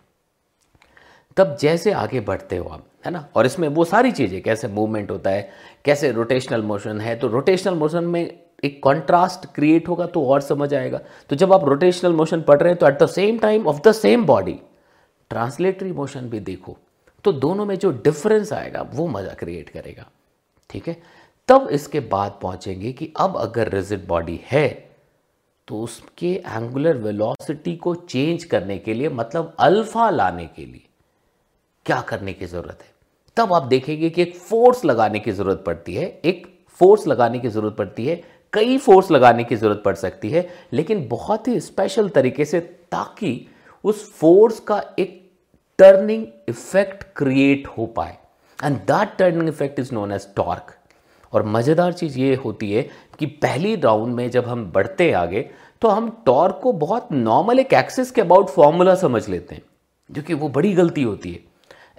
तब 1.37 1.57
जैसे 1.61 1.91
आगे 1.93 2.19
बढ़ते 2.21 2.57
हो 2.57 2.69
आप, 2.69 2.83
है 3.05 3.11
ना? 3.11 3.25
और 3.35 3.45
इसमें 3.45 3.67
वो 3.67 3.85
सारी 3.85 4.11
चीज़ें, 4.11 4.41
कैसे 4.41 4.67
मूवमेंट 4.67 5.11
होता 5.11 5.29
है, 5.29 5.49
कैसे 5.85 6.11
रोटेशनल 6.11 6.61
मोशन 6.63 7.01
है 7.01 7.15
तो 7.15 7.27
रोटेशनल 7.27 7.75
मोशन 7.75 8.03
में 8.05 8.23
एक 8.63 8.81
कॉन्ट्रास्ट 8.83 9.45
क्रिएट 9.55 9.87
होगा 9.89 10.05
तो 10.05 10.25
और 10.25 10.41
समझ 10.41 10.73
आएगा। 10.73 10.99
तो 11.29 11.35
जब 11.35 11.53
आप 11.53 11.65
रोटेशनल 11.65 12.13
मोशन 12.13 12.41
पढ़ 12.41 12.59
रहे 12.59 12.71
हैं 12.71 12.79
तो 12.79 12.87
at 12.87 13.01
the 13.01 13.07
same 13.09 13.37
time 13.39 13.67
of 13.67 13.81
the 13.87 13.91
same 13.93 14.25
body 14.25 14.59
translatory 15.31 15.91
motion 15.91 16.29
भी 16.29 16.39
देखो। 16.41 16.77
तो 17.25 17.31
दोनों 17.33 17.65
में 17.65 17.75
जो 17.75 17.91
डिफरेंस 17.91 18.53
आएगा, 18.53 18.81
वो 18.83 19.07
मज़ा 19.07 19.33
क्रिएट 19.33 19.69
करेगा। 19.69 20.05
ठीक 20.69 20.87
है? 20.87 20.97
तब 21.49 21.67
इसके 21.71 21.99
बाद 21.99 22.39
पहुँचेंगे 22.41 22.91
कि 22.93 23.11
अब 23.17 23.37
अगर 23.37 23.69
रिजिड 23.69 24.05
बॉडी 24.07 24.39
है 24.45 24.67
तो 25.67 25.81
उसके 25.81 26.27
एंगुलर 26.47 26.97
वेलोसिटी 26.97 27.75
को 27.75 27.93
चेंज 27.95 28.43
करने 28.43 28.77
के 28.77 28.93
लिए 28.93 29.09
मतलब 29.09 29.55
अल्फ़ा 29.59 30.09
लाने 30.09 30.45
के 30.45 30.65
लिए 30.65 30.81
क्या 31.85 31.99
करने 32.01 32.33
की 32.33 32.45
ज़रूरत 32.45 32.79
है? 32.81 32.93
तब 33.37 33.53
आप 33.53 33.63
देखेंगे 33.63 34.09
कि 34.09 34.21
एक 34.21 34.35
फोर्स 34.35 34.85
लगाने 34.85 35.19
की 35.19 35.31
ज़रूरत 35.31 35.63
पड़ती 35.65 35.95
है, 35.95 36.07
एक 36.25 36.47
फोर्स 36.79 37.07
लगाने 37.07 37.39
की 37.39 37.49
ज़रूरत 37.49 37.75
पड़ती 37.75 38.05
है, 38.05 38.21
कई 38.53 38.77
फोर्स 38.77 39.11
लगाने 39.11 39.43
की 39.43 39.55
ज़रूरत 39.55 39.81
पड़ 39.85 39.95
सकती 39.95 40.29
है, 40.29 40.47
लेकिन 40.73 41.07
बहुत 41.07 41.47
ही 41.47 41.59
स्पेशल 41.59 42.09
तरीके 42.09 42.45
से 42.45 42.59
ताकि 42.91 43.47
उस 43.83 44.11
फोर्स 44.13 44.59
का 44.59 44.83
एक 44.99 45.24
टर्निंग 45.79 46.25
इफ़ेक्ट 46.49 47.03
क्रिएट 47.17 47.67
हो 47.67 47.85
पाए। 47.95 48.17
And 48.59 48.77
that 48.81 49.15
turning 49.17 49.47
effect 49.49 49.79
is 49.79 49.93
known 49.93 50.11
as 50.11 50.27
torque 50.35 50.71
और 51.33 51.45
मज़ेदार 51.45 51.93
चीज़ 51.93 52.19
ये 52.19 52.35
होती 52.35 52.71
है 52.71 52.81
कि 53.19 53.25
पहली 53.25 53.75
राउंड 53.75 54.15
में 54.15 54.29
जब 54.31 54.45
हम 54.45 54.65
बढ़ते 54.71 55.11
आगे 55.13 55.49
तो 55.81 55.87
हम 55.89 56.09
टॉर्क 56.25 56.59
को 56.63 56.71
बहुत 56.73 57.11
नॉर्मल 57.11 57.59
एक 57.59 57.73
एक्सेस 57.73 58.11
के 58.11 58.21
अबाउट 58.21 58.49
फॉर्मूला 58.49 58.95
समझ 58.95 59.27
लेते 59.29 59.55
हैं, 59.55 59.61
जो 60.09 60.21
कि 60.21 60.33
वो 60.33 60.49
बड़ी 60.49 60.73
गलती 60.73 61.03
होती 61.03 61.31
है। 61.31 61.43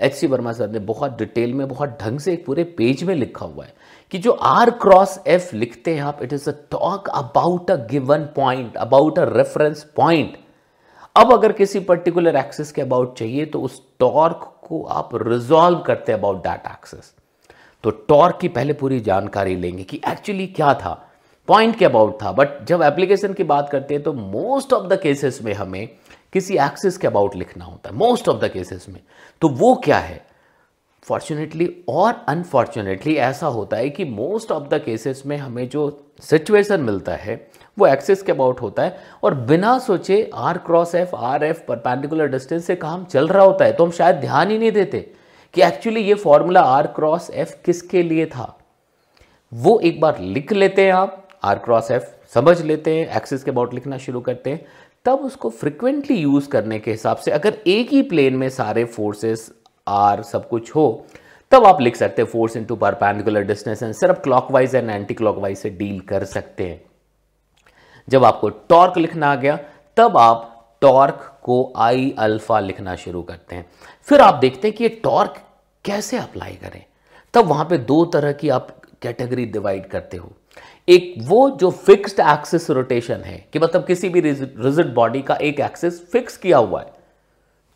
एच 0.00 0.14
सी 0.14 0.26
वर्मा 0.26 0.52
सर 0.52 0.70
ने 0.70 0.78
बहुत 0.80 1.18
डिटेल 1.18 1.52
में, 1.54 1.66
बहुत 1.68 1.98
ढंग 2.00 2.18
से 2.20 2.32
एक 2.32 2.44
पूरे 2.46 2.64
पेज 2.78 3.04
में 3.04 3.14
लिखा 3.14 3.46
हुआ 3.46 3.64
है 3.64 3.74
कि 4.12 4.18
जो 4.18 4.32
आर 4.32 4.70
क्रॉस 4.82 5.18
एफ़ 5.26 5.54
लिखते 5.56 5.94
हैं 5.94 6.02
आप 6.04 6.22
it 6.22 6.32
is 6.32 6.48
a 6.50 6.52
torque 6.70 7.08
about 7.10 7.70
a 7.70 7.76
given 7.90 8.24
point 8.36 8.76
about 8.76 9.18
a 9.18 9.24
reference 9.28 9.84
point 9.96 10.36
अब 11.16 11.32
अगर 11.32 11.52
किसी 11.52 11.80
पर्टिकुलर 11.80 12.36
एक्सिस 12.36 12.72
के 12.72 12.82
अबाउट 12.82 13.16
चाहिए 13.18 13.44
तो 13.46 13.60
उस 13.60 13.80
टॉर्क 13.98 14.40
को 14.68 14.82
आप 14.84 15.10
रिजॉल्व 15.14 15.78
करते 15.78 16.12
अबाउट 16.12 16.42
दैट 16.42 16.66
एक्सिस 16.66 17.12
तो 17.84 17.90
टॉर्क 18.08 18.38
की 18.40 18.48
पहले 18.48 18.72
पूरी 18.72 19.00
जानकारी 19.00 19.56
लेंगे 19.56 19.82
कि 19.82 20.00
एक्चुअली 20.08 20.46
क्या 20.46 20.74
था 20.74 20.92
पॉइंट 21.48 21.76
के 21.78 21.84
अबाउट 21.84 22.22
था. 22.22 22.32
बट 22.32 22.64
जब 22.64 22.82
एप्लीकेशन 22.82 23.32
की 23.32 23.44
बात 23.44 23.68
करते 23.68 23.94
हैं 23.94 24.02
तो 24.02 24.12
मोस्ट 24.12 24.72
ऑफ़ 24.72 24.86
द 24.86 25.00
केसेस 25.00 25.40
में 25.42 25.52
हमें 25.54 25.88
किसी 26.32 26.56
एक्सिस 26.58 26.98
के 26.98 27.06
अबाउट 27.06 27.36
लिखना 27.36 27.64
होता 27.64 27.90
है 27.90 27.96
मोस्ट 27.96 28.28
ऑफ़ 28.28 28.44
द 28.44 28.50
केसेस 28.50 28.86
में. 28.88 29.00
तो 29.42 29.48
वो 29.48 29.74
क्या 29.74 29.98
है? 29.98 30.24
फॉर्चुनेटली 31.02 31.84
और 31.88 32.24
अनफॉर्चुनेटली 32.28 33.14
ऐसा 33.14 33.46
होता 33.46 33.76
है 33.76 33.90
कि 33.90 34.04
मोस्ट 34.04 34.52
ऑफ़ 34.52 34.68
द 34.68 34.82
केसेस 34.84 35.22
में 35.26 35.36
हमें 35.36 35.68
जो 35.68 35.90
सिचुएशन 36.20 36.80
मिलता 36.80 37.14
है 37.14 37.36
वो 37.78 37.86
एक्सेस 37.86 38.22
के 38.22 38.32
अबाउट 38.32 38.60
होता 38.60 38.82
है। 38.82 38.98
और 39.22 39.34
बिना 39.46 39.78
सोचे 39.78 40.30
r 40.34 40.58
cross 40.58 40.94
F 40.94 41.14
r 41.16 41.44
F 41.44 41.60
perpendicular 41.68 42.28
distance 42.28 42.66
से 42.66 42.76
काम 42.76 43.04
चल 43.04 43.28
रहा 43.28 43.44
होता 43.44 43.64
है 43.64 43.72
तो 43.72 43.84
हम 43.84 43.90
शायद 43.92 44.16
ध्यान 44.16 44.50
ही 44.50 44.58
नहीं 44.58 44.72
देते 44.72 45.00
कि 45.54 45.62
एक्चुअली 45.62 46.00
ये 46.00 46.14
फॉर्मूला 46.14 46.60
आर 46.60 46.86
क्रॉस 46.86 47.30
एफ़ 47.32 47.54
किसके 47.64 48.02
लिए 48.02 48.26
था। 48.26 48.56
वो 49.52 49.78
एक 49.80 50.00
बार 50.00 50.18
लिख 50.20 50.52
लेते 50.52 50.84
हैं 50.86 50.92
आप 50.92 51.22
आर 51.44 51.58
क्रॉस 51.58 51.90
एफ़ 51.90 52.04
समझ 52.34 52.60
लेते 52.62 52.94
हैं 52.94 53.16
एक्सिस 53.16 53.44
के 53.44 53.50
अबाउट 53.50 53.74
लिखना 53.74 53.98
शुरू 53.98 54.20
करते 54.20 54.50
हैं। 54.50 54.64
तब 55.06 55.20
उसको 55.20 55.50
फ्रिक्वेंटली 55.50 56.16
यूज़ 56.16 56.48
करने 56.48 56.78
के 56.78 56.90
हिसाब 56.90 57.16
से 57.16 57.30
अगर 57.30 57.58
एक 57.66 57.92
ही 57.92 58.02
प्लेन 58.04 58.36
में 58.36 58.48
सारे 58.50 58.84
फोर्सेस 58.86 59.50
आर 59.86 60.22
सब 60.22 60.48
कुछ 60.48 60.74
हो, 60.74 61.06
तब 61.52 61.64
आप 61.66 61.80
लिख 61.80 61.96
सकते 61.96 62.22
हैं 62.22 62.28
force 62.28 62.56
into 62.56 62.76
perpendicular 62.76 63.42
distance 63.42 63.82
and 63.82 63.92
सिर्फ़ 63.94 64.20
क्लॉकवाइज 64.20 64.74
एंड 64.74 64.90
एंटी 64.90 65.14
क्लॉकवाइज 65.14 65.58
से 65.58 65.70
डील 65.70 66.00
कर 66.00 66.24
सकते 66.26 66.64
हैं। 66.64 66.80
जब 68.08 68.24
आपको 68.24 68.48
टॉर्क 68.48 68.98
लिखना 68.98 69.30
आ 69.32 69.34
गया, 69.36 69.58
तब 69.96 70.16
आप 70.18 70.52
टॉर्क 70.82 71.32
को 71.42 71.72
आई 71.76 72.14
अल्फ़ा 72.18 72.60
लिखना 72.60 72.94
शुरू 72.96 73.22
करते 73.22 73.56
हैं। 73.56 73.66
फिर 74.08 74.20
आप 74.20 74.34
देखते 74.34 74.68
हैं 74.68 74.76
कि 74.76 74.84
ये 74.84 74.88
टॉर्क 75.04 75.36
कैसे 75.84 76.16
अप्लाई 76.18 76.52
करें। 76.54 76.82
तब 77.34 77.46
वहाँ 77.46 77.64
पे 77.64 77.78
दो 77.80 78.04
तरह 78.06 78.32
की 78.32 78.48
आप 78.48 78.76
कैटेगरी 79.02 79.44
डिवाइड 79.46 79.86
करते 79.86 80.16
हो। 80.16 80.32
एक 80.88 81.14
वो 81.22 81.48
जो 81.50 81.70
फिक्स्ड 81.70 82.20
एक्सिस 82.22 82.70
रोटेशन 82.70 83.20
है, 83.20 83.36
कि 83.52 83.58
मतलब 83.58 83.84
किसी 83.86 84.08
भी 84.08 84.20
रिजिड 84.20 84.94
बॉडी 84.94 85.22
का 85.22 85.34
एक 85.36 85.60
एक्सिस 85.60 86.00
फिक्स 86.10 86.36
किया 86.36 86.58
हुआ 86.58 86.80
है 86.80 86.92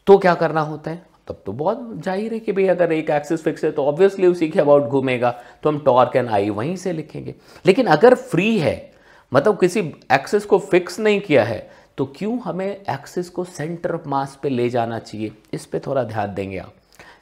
तो 0.06 0.18
क्या 0.18 0.34
करना 0.34 0.60
होता 0.62 0.90
है? 0.90 1.02
तब 1.28 1.42
तो 1.46 1.52
बहुत 1.52 2.02
ज़ाहिर 2.04 2.32
है 2.32 2.38
कि 2.40 2.52
भाई 2.52 2.66
अगर 2.68 2.92
एक 2.92 3.10
एक्सिस 3.10 3.42
फिक्स 3.42 3.64
है 3.64 3.70
तो 3.72 3.84
ऑब्वियसली 3.86 4.26
उसी 4.26 4.48
के 4.48 4.60
अबाउट 4.60 4.84
घूमेगा 4.84 5.30
तो 5.62 5.68
हम 5.68 5.78
टॉर्क 5.78 6.16
एंड 6.16 6.28
आई 6.28 6.50
वहीं 6.50 6.76
से 6.76 6.92
लिखेंगे। 6.92 7.34
लेकिन 7.64 7.86
अगर 7.88 8.14
फ्री 8.14 8.58
है 8.58 8.89
मतलब 9.32 9.58
किसी 9.58 9.80
एक्सिस 10.12 10.44
को 10.44 10.58
फिक्स 10.60 10.98
नहीं 11.00 11.20
किया 11.20 11.44
है 11.44 11.68
तो 11.98 12.04
क्यों 12.16 12.38
हमें 12.40 12.66
एक्सिस 12.66 13.28
को 13.30 13.44
सेंटर 13.46 13.94
ऑफ़ 13.94 14.08
मास 14.08 14.38
पे 14.42 14.48
ले 14.48 14.68
जाना 14.70 14.98
चाहिए? 14.98 15.32
इस 15.52 15.66
पे 15.66 15.78
थोड़ा 15.78 16.04
ध्यान 16.04 16.34
देंगे 16.34 16.58
आप। 16.58 16.74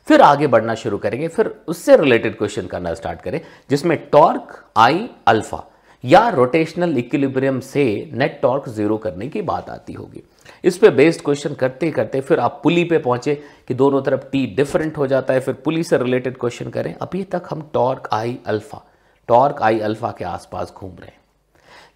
फिर 0.09 0.21
आगे 0.21 0.47
बढ़ना 0.47 0.75
शुरू 0.75 0.99
करेंगे, 0.99 1.29
फिर 1.29 1.47
उससे 1.69 1.97
रिलेटेड 1.97 2.37
क्वेश्चन 2.39 2.67
करना 2.67 2.95
स्टार्ट 2.95 3.21
करें, 3.21 3.41
जिसमें 3.71 3.97
टॉर्क 4.13 4.65
आई 4.77 5.09
अल्फ़ा 5.27 5.63
या 6.05 6.29
रोटेशनल 6.29 6.97
इक्विलिब्रियम 6.99 7.61
से 7.61 8.11
नेट 8.15 8.39
टॉर्क 8.43 8.69
ज़ीरो 8.69 8.97
करने 8.97 9.29
की 9.29 9.43
बात 9.43 9.71
आती 9.71 9.93
होगी। 9.93 10.23
इस 10.65 10.79
पे 10.79 10.91
बेस्ड 10.91 11.25
क्वेश्चन 11.25 11.55
करते 11.55 11.91
करते 11.91 12.21
फिर 12.21 12.41
आप 12.41 12.61
पुली 12.63 12.85
पे 12.85 12.99
पहुँचे 12.99 13.35
कि 13.69 13.75
दोनों 13.75 14.03
तरफ़ 14.03 14.25
टी 14.33 14.47
डिफरेंट 14.47 14.99
हो 14.99 15.07
जाता 15.07 15.35
है, 15.35 15.41
फिर 15.41 15.55
पुली 15.55 15.83
से 15.83 15.99
रिलेटेड 15.99 16.39
क्वेश्चन 16.39 16.71
करें। 16.71 16.95
अभी 16.95 17.23
तक 17.25 17.49
हम 17.51 17.71
torque 17.75 18.09
I 18.13 18.39
alpha 18.47 18.85
torque 19.29 19.63
I 19.63 19.79
alpha 19.81 20.15
के 20.19 20.25
आसपास 20.25 20.73
घूम 20.77 20.91
रहे 20.91 21.07
हैं। 21.07 21.18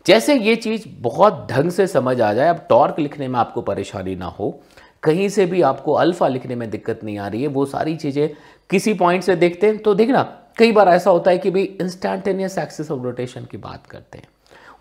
जैसे 0.07 0.35
ये 0.37 0.57
चीज़ 0.57 0.85
बहुत 1.01 1.47
ढंग 1.51 1.71
से 1.71 1.87
समझ 1.87 2.21
आ 2.21 2.33
जाए, 2.35 2.49
अब 2.49 2.67
टॉर्क 2.69 2.99
लिखने 2.99 3.29
में 3.29 3.39
आपको 3.41 3.63
परेशानी 3.63 4.15
ना 4.17 4.27
हो, 4.29 4.61
कहीं 5.03 5.29
से 5.29 5.47
भी 5.47 5.63
आपको 5.63 5.93
अल्फ़ा 5.93 6.29
लिखने 6.29 6.55
में 6.55 6.69
दिक्कत 6.71 7.01
नहीं 7.05 7.19
आ 7.19 7.29
रही 7.29 7.43
है, 7.43 7.49
वो 7.49 7.67
सारी 7.67 7.97
चीज़ें 7.97 8.29
किसी 8.71 8.95
पॉइंट 8.95 9.23
से 9.23 9.37
देखते 9.37 9.67
हैं 9.67 9.79
तो 9.79 9.95
देखना, 9.95 10.23
कई 10.59 10.73
बार 10.73 10.89
ऐसा 10.89 11.11
होता 11.11 11.31
है 11.31 11.39
कि 11.39 11.51
भाई 11.51 11.63
इंस्टैंटेनियस 11.81 12.59
एक्सिस 12.59 12.91
ऑफ़ 12.91 13.03
रोटेशन 13.03 13.45
की 13.45 13.57
बात 13.59 13.87
करते 13.87 14.19
हैं। 14.19 14.29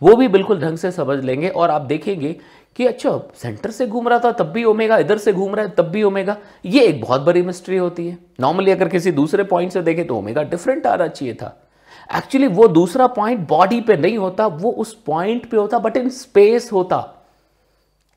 वो 0.01 0.15
भी 0.15 0.27
बिल्कुल 0.27 0.59
ढंग 0.59 0.77
से 0.77 0.91
समझ 0.91 1.23
लेंगे 1.25 1.49
और 1.49 1.69
आप 1.69 1.81
देखेंगे 1.81 2.35
कि 2.75 2.85
अच्छा 2.85 3.19
सेंटर 3.35 3.71
से 3.71 3.87
घूम 3.87 4.07
रहा 4.07 4.19
था, 4.19 4.31
तब 4.31 4.51
भी 4.51 4.63
ओमेगा 4.63 4.97
इधर 4.97 5.17
से 5.17 5.33
घूम 5.33 5.55
रहा 5.55 5.65
है, 5.65 5.71
तब 5.71 5.89
भी 5.89 6.03
ओमेगा 6.03 6.37
ये 6.65 6.85
एक 6.85 7.01
बहुत 7.01 7.21
बड़ी 7.21 7.41
मिस्ट्री 7.41 7.77
होती 7.77 8.07
है। 8.07 8.17
नॉर्मली 8.39 8.71
अगर 8.71 8.89
किसी 8.89 9.11
दूसरे 9.11 9.43
पॉइंट 9.43 9.71
से 9.71 9.81
देखें 9.81 10.05
तो 10.07 10.17
ओमेगा 10.17 10.43
डिफरेंट 10.43 10.87
आना 10.87 11.07
चाहिए 11.07 11.33
था। 11.33 11.57
एक्चुअली 12.11 12.47
वो 12.49 12.67
दूसरा 12.69 13.07
पॉइंट 13.09 13.47
बॉडी 13.47 13.79
पे 13.81 13.97
नहीं 13.97 14.17
होता, 14.17 14.47
वो 14.47 14.71
उस 14.71 14.93
पॉइंट 15.05 15.49
पे 15.49 15.57
होता 15.57 15.79
बट 15.79 15.97
इन 15.97 16.09
स्पेस 16.11 16.71
होता। 16.71 16.99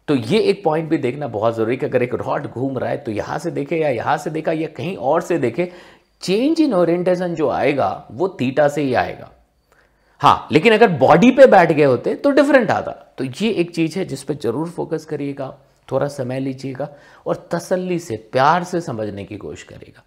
तो 0.08 0.14
ये 0.14 0.38
एक 0.40 0.62
पॉइंट 0.64 0.88
भी 0.88 0.98
देखना 0.98 1.26
बहुत 1.28 1.54
ज़रूरी 1.56 1.76
कि 1.76 1.86
अगर 1.86 2.02
एक 2.02 2.14
रॉड 2.16 2.46
घूम 2.46 2.78
रहा 2.78 2.90
है 2.90 2.96
तो 2.96 3.12
यहाँ 3.12 3.38
से 3.38 3.50
देखे 3.50 3.76
या 3.76 3.88
यहाँ 3.90 4.16
से 4.18 4.30
देखा 4.30 4.52
या 4.52 4.68
कहीं 4.76 4.96
और 4.96 5.20
से 5.22 5.38
देखे 5.38 5.70
चेंज 6.22 6.60
इन 6.60 6.74
ओरिएंटेशन 6.74 7.34
जो 7.34 7.48
आएगा, 7.50 8.06
वो 8.10 8.28
थीटा 8.40 8.68
से 8.68 8.82
ही 8.82 8.94
आएगा। 8.94 9.30
हाँ 10.20 10.48
लेकिन 10.52 10.72
अगर 10.72 10.90
बॉडी 10.98 11.30
पे 11.30 11.46
बैठ 11.48 11.72
गए 11.72 11.84
होते 11.84 12.14
तो 12.14 12.30
डिफरेंट 12.32 12.70
आता। 12.70 12.90
तो 13.18 13.24
ये 13.24 13.50
एक 13.52 13.74
चीज़ 13.74 13.98
है 13.98 14.04
जिस 14.04 14.22
पे 14.22 14.34
ज़रूर 14.34 14.68
फोकस 14.70 15.04
करिएगा। 15.04 15.52
थोड़ा 15.88 16.08
समय 16.08 16.40
लीजिएगा 16.40 16.88
और 17.26 17.48
तसल्ली 17.52 17.98
से, 17.98 18.16
प्यार 18.32 18.64
से 18.64 18.80
समझने 18.80 19.24
की 19.24 19.36
कोशिश 19.36 19.62
करेगा 19.64 20.02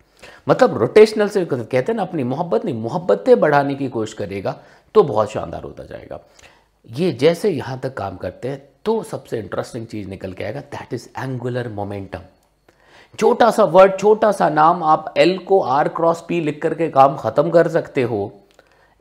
मतलब 0.48 0.78
रोटेशनल 0.78 1.28
से 1.30 1.46
कहते 1.46 1.78
हैं 1.82 1.94
ना, 1.94 2.02
अपनी 2.02 2.24
मोहब्बत 2.26 2.66
नहीं, 2.66 2.76
मोहब्बतें 2.76 3.40
बढ़ाने 3.40 3.76
की 3.76 3.88
कोशिश 3.90 4.14
करेगा 4.16 4.56
तो 4.96 5.04
बहुत 5.04 5.32
शानदार 5.32 5.64
होता 5.64 5.84
जाएगा। 5.86 6.20
ये 6.90 7.12
जैसे 7.14 7.50
यहाँ 7.50 7.80
तक 7.80 7.94
काम 7.94 8.18
करते 8.18 8.50
हैं 8.50 8.62
तो 8.86 9.02
सबसे 9.04 9.40
इंटरेस्टिंग 9.40 9.86
चीज़ 9.88 10.08
निकल 10.10 10.34
के 10.34 10.44
आएगा 10.44 10.60
दैट 10.62 10.94
इज़ 10.94 11.08
एंगुलर 11.20 11.68
मोमेंटम 11.70 12.20
छोटा 13.20 13.50
सा 13.52 13.64
वर्ड 13.66 13.98
छोटा 14.00 14.32
सा 14.32 14.50
नाम 14.50 14.84
आप 14.84 15.14
एल 15.18 15.38
को 15.38 15.60
आर 15.62 15.88
क्रॉस 15.90 16.24
पी 16.28 16.40
लिख 16.42 16.62
करके 16.62 16.88
काम 16.90 17.16
खत्म 17.18 17.50
कर 17.50 17.68
सकते 17.68 18.02
हो। 18.04 18.20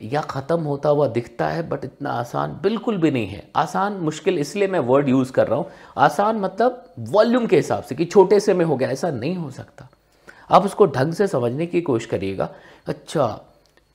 या 0.00 0.21
ख़त्म 0.21 0.61
होता 0.61 0.88
हुआ 0.88 1.07
दिखता 1.09 1.47
है 1.49 1.69
बट 1.69 1.85
इतना 1.85 2.11
आसान 2.11 2.59
बिल्कुल 2.62 2.97
भी 2.97 3.11
नहीं 3.11 3.26
है। 3.26 3.43
आसान 3.57 3.93
मुश्किल 4.00 4.38
इसलिए 4.38 4.69
मैं 4.69 4.79
वर्ड 4.81 5.09
यूज़ 5.09 5.33
कर 5.33 5.47
रहा 5.49 5.59
हूँ। 5.59 5.67
आसान 5.97 6.37
मतलब 6.37 6.85
वॉल्यूम 7.11 7.47
के 7.47 7.57
हिसाब 7.57 7.83
से 7.83 7.95
कि 7.95 8.05
छोटे 8.05 8.41
से 8.41 8.55
में 8.55 8.65
हो 8.65 8.76
गया, 8.76 8.88
ऐसा 8.88 9.11
नहीं 9.11 9.35
हो 9.37 9.50
सकता। 9.50 9.88
आप 10.50 10.65
उसको 10.65 10.87
ढंग 10.87 11.12
से 11.12 11.26
समझने 11.26 11.67
की 11.67 11.81
कोशिश 11.81 12.09
करिएगा। 12.09 12.49
अच्छा 12.87 13.26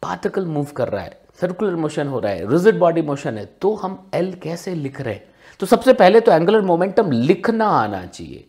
पार्टिकल 0.03 0.45
मूव 0.45 0.67
कर 0.75 0.89
रहा 0.89 1.03
है 1.03 1.19
सर्कुलर 1.41 1.75
मोशन 1.75 2.07
हो 2.07 2.19
रहा 2.19 2.31
है 2.31 2.49
रिजिड 2.51 2.79
बॉडी 2.79 3.01
मोशन 3.01 3.37
है 3.37 3.45
तो 3.61 3.73
हम 3.75 4.09
एल 4.13 4.33
कैसे 4.33 4.73
लिख 4.75 5.01
रहे 5.01 5.13
हैं? 5.13 5.23
तो 5.59 5.65
सबसे 5.65 5.93
पहले 5.93 6.19
तो 6.19 6.31
एंगुलर 6.31 6.61
मोमेंटम 6.61 7.11
लिखना 7.11 7.65
आना 7.67 8.05
चाहिए 8.05 8.45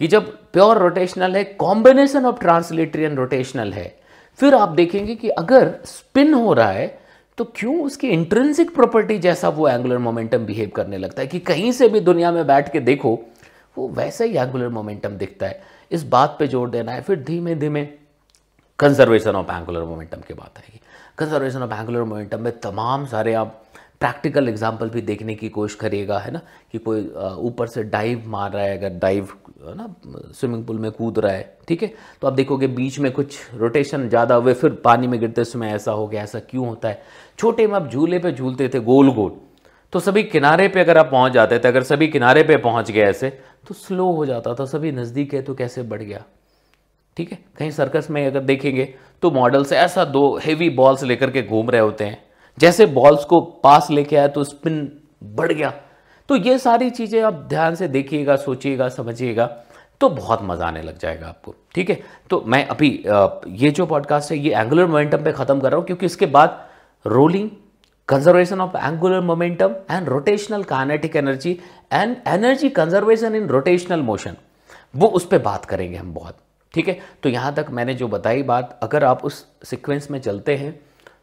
कि 0.00 0.06
जब 0.08 0.30
प्योर 0.52 0.78
रोटेशनल 0.78 1.36
है 1.36 1.42
combination 1.44 2.26
of 2.26 2.40
translatory 2.40 3.02
and 3.02 3.18
rotational 3.18 3.72
है 3.72 3.88
फिर 4.38 4.54
आप 4.54 4.68
देखेंगे 4.68 5.14
कि 5.14 5.28
अगर 5.28 5.74
स्पिन 5.84 6.34
हो 6.34 6.52
रहा 6.52 6.70
है 6.70 6.98
तो 7.38 7.44
क्यों 7.56 7.80
उसकी 7.82 8.08
इंट्रेंसिक 8.08 8.74
प्रॉपर्टी 8.74 9.18
जैसा 9.18 9.48
वो 9.48 9.68
एंगुलर 9.68 9.98
मोमेंटम 9.98 10.44
बिहेव 10.46 10.70
करने 10.76 10.98
लगता 10.98 11.22
है? 11.22 11.28
कि 11.28 11.38
कहीं 11.40 11.70
से 11.72 11.88
भी 11.88 12.00
दुनिया 12.00 12.32
में 12.32 12.46
बैठ 12.46 12.72
के 12.72 12.80
देखो, 12.80 13.18
वो 13.78 13.88
वैसा 13.88 14.24
ही 14.24 14.36
एंगुलर 14.36 14.68
मोमेंटम 14.68 15.16
दिखता 15.16 15.46
है। 15.46 15.62
इस 15.90 16.02
बात 16.04 16.36
पे 16.38 16.46
ज़ोर 16.46 16.70
देना 16.70 16.92
है, 16.92 17.00
फिर 17.02 17.22
धीमे 17.24 17.54
धीमे 17.54 17.84
कंजर्वेशन 18.78 19.36
ऑफ़ 19.36 19.52
एंगुलर 19.52 19.84
मोमेंटम 19.84 20.20
की 20.20 20.34
बात 20.34 20.58
आएगी। 20.58 20.80
कंजर्वेशन 21.18 21.62
ऑफ़ 21.62 21.72
एंगुलर 21.72 22.02
मोमेंटम 22.02 22.40
में 22.40 22.52
तमाम 22.60 23.06
सारे 23.06 23.34
आप 23.34 23.62
प्रैक्टिकल 24.00 24.48
एग्ज़ाम्पल 24.48 24.88
भी 24.90 25.00
देखने 25.02 25.34
की 25.34 25.48
कोशिश 25.48 25.74
करिएगा, 25.76 26.18
है 26.18 26.30
ना? 26.30 26.40
कि 26.72 26.78
कोई 26.78 27.00
ऊपर 27.40 27.66
से 27.66 27.82
डाइव 27.84 28.22
मार 28.26 28.52
रहा 28.52 28.62
है, 28.62 28.78
अगर 28.78 28.98
डाइव 28.98 29.28
है 29.66 29.74
ना 29.76 29.94
स्विमिंग 30.34 30.64
पूल 30.66 30.78
में 30.78 30.90
कूद 30.92 31.18
रहा 31.18 31.32
है, 31.32 31.58
ठीक 31.68 31.82
है? 31.82 31.92
तो 32.22 32.26
आप 32.26 32.32
देखोगे 32.32 32.66
बीच 32.68 32.98
में 32.98 33.10
कुछ 33.12 33.38
रोटेशन 33.54 34.08
ज़्यादा 34.08 34.34
हुए, 34.34 34.54
फिर 34.54 34.70
पानी 34.84 35.06
में 35.06 35.18
गिरते 35.20 35.44
समय 35.44 35.72
ऐसा 35.72 35.92
हो 35.92 36.06
गया, 36.06 36.22
ऐसा 36.22 36.38
क्यों 36.40 36.66
होता 36.68 36.88
है? 36.88 37.02
छोटे 37.38 37.66
में 37.66 37.74
आप 37.74 37.88
झूले 37.88 38.18
पे 38.18 38.32
झूलते 38.32 38.68
थे 38.68 38.80
गोल 38.80 39.12
गोल 39.14 39.36
तो 39.92 40.00
सभी 40.00 40.22
किनारे 40.24 40.66
पे 40.68 40.80
अगर 40.80 40.98
आप 40.98 41.10
पहुँच 41.10 41.32
जाते 41.32 41.58
थे, 41.58 41.68
अगर 41.68 41.82
सभी 41.82 42.08
किनारे 42.08 42.42
पे 42.42 42.56
पहुँच 42.58 42.90
गए 42.90 43.00
ऐसे 43.02 43.30
तो 43.68 43.74
स्लो 43.74 44.10
हो 44.12 44.26
जाता 44.26 44.54
था, 44.54 44.64
सभी 44.64 44.92
नज़दीक 44.92 45.34
है 45.34 45.42
तो 45.42 45.54
कैसे 45.54 45.82
बढ़ 45.82 46.02
गया? 46.02 46.24
ठीक 47.16 47.32
है? 47.32 47.38
कहीं 47.58 47.70
सर्कस 47.70 48.08
में 48.10 48.26
अगर 48.26 48.40
देखेंगे 48.40 48.94
तो 49.22 49.30
मॉडल्स 49.30 49.72
ऐसा 49.74 50.04
दो 50.06 50.36
हेवी 50.44 50.70
बॉल्स 50.72 51.02
लेकर 51.04 51.30
के 51.30 51.42
घूम 51.42 51.70
रहे 51.70 51.80
होते 51.80 52.04
हैं। 52.04 52.18
जैसे 52.58 52.86
बॉल्स 52.88 53.24
को 53.24 53.40
पास 53.64 53.90
लेके 53.90 54.16
आया 54.16 54.28
तो 54.28 54.44
स्पिन 54.44 54.90
बढ़ 55.24 55.52
गया। 55.52 55.72
तो 56.28 56.36
ये 56.36 56.58
सारी 56.58 56.90
चीज़ें 56.90 57.20
आप 57.22 57.46
ध्यान 57.48 57.74
से 57.74 57.88
देखिएगा, 57.88 58.36
सोचिएगा, 58.36 58.88
समझिएगा 58.88 59.46
तो 60.00 60.08
बहुत 60.10 60.40
मज़ा 60.42 60.66
आने 60.66 60.82
लग 60.82 60.98
जाएगा 60.98 61.26
आपको, 61.26 61.54
ठीक 61.74 61.90
है? 61.90 61.98
तो 62.30 62.42
मैं 62.46 62.66
अभी 62.66 62.88
ये 63.56 63.70
जो 63.70 63.86
पॉडकास्ट 63.86 64.30
है, 64.32 64.38
ये 64.38 64.54
एंगुलर 64.54 64.86
मोमेंटम 64.86 65.24
पे 65.24 65.32
ख़त्म 65.32 65.60
कर 65.60 65.70
रहा 65.70 65.78
हूँ, 65.78 65.86
क्योंकि 65.86 66.06
इसके 66.06 66.26
बाद 66.28 66.58
rolling 67.04 67.48
conservation 68.08 68.60
of 68.60 68.76
angular 68.76 69.20
momentum 69.22 69.74
and 69.90 70.08
rotational 70.08 70.62
kinetic 70.64 71.16
energy 71.16 71.58
and 71.92 72.16
energy 72.28 72.68
conservation 72.70 73.34
in 73.34 73.46
rotational 73.48 74.00
motion 74.02 74.36
वो 74.94 75.06
उस 75.08 75.26
पर 75.26 75.38
बात 75.40 75.64
करेंगे 75.64 75.96
हम 75.96 76.12
बहुत, 76.14 76.36
ठीक 76.74 76.88
है? 76.88 76.98
तो 77.22 77.28
यहाँ 77.28 77.54
तक 77.54 77.66
मैंने 77.70 77.94
जो 77.94 78.08
बताई 78.08 78.42
बात, 78.42 78.78
अगर 78.82 79.04
आप 79.04 79.24
उस 79.24 79.46
सिक्वेंस 79.64 80.10
में 80.10 80.20
चलते 80.20 80.56
हैं 80.56 80.78